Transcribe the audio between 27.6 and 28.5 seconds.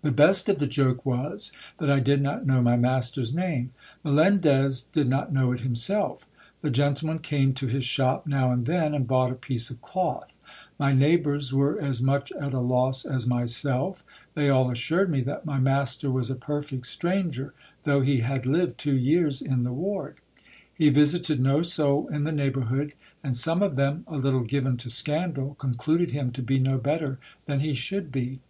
he should be.